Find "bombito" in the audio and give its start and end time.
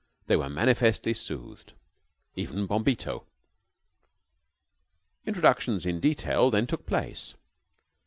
2.67-3.25